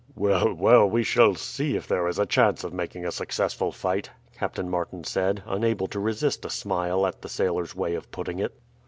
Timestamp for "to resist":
5.89-6.43